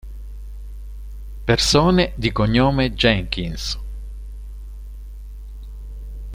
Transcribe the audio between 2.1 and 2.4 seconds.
di